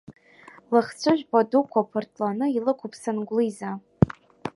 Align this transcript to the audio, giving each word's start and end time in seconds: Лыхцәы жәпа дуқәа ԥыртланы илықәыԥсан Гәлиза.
Лыхцәы 0.73 1.11
жәпа 1.17 1.39
дуқәа 1.49 1.89
ԥыртланы 1.89 2.45
илықәыԥсан 2.57 3.17
Гәлиза. 3.27 3.71